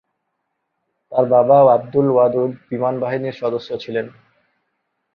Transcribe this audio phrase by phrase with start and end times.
[1.11, 4.05] তার বাবা আব্দুল ওয়াদুদ বিমানবাহিনীর সদস্য ছিলেন।